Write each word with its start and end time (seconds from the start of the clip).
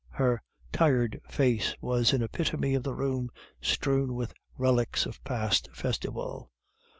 Her 0.13 0.41
tired 0.71 1.21
face 1.29 1.75
was 1.79 2.11
an 2.11 2.23
epitome 2.23 2.73
of 2.73 2.81
the 2.81 2.95
room 2.95 3.29
strewn 3.61 4.15
with 4.15 4.33
relics 4.57 5.05
of 5.05 5.23
past 5.23 5.69
festival. 5.75 6.49